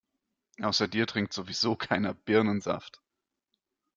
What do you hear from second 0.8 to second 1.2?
dir